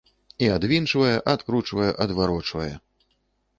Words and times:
І 0.45 0.45
адвінчвае, 0.53 1.11
адкручвае, 1.35 1.91
адварочвае. 2.07 2.73